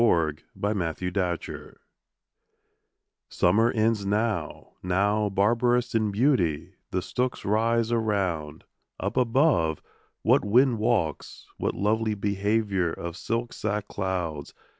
[0.01, 1.13] 14 Hurrahing in
[1.53, 1.77] Harvest
[3.29, 8.63] SUMMER ends now; now, barbarous in beauty, the stooks rise Around;
[8.99, 9.83] up above,
[10.23, 11.45] what wind walks!
[11.57, 14.55] what lovely behaviour Of silk sack clouds!